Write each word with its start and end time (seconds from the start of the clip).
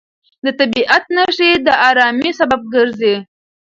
د 0.43 0.47
طبیعت 0.59 1.03
نښې 1.15 1.51
د 1.65 1.67
ارامۍ 1.89 2.31
سبب 2.39 2.61
ګرځي. 2.75 3.15